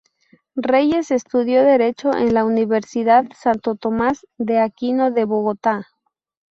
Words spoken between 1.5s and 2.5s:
derecho en la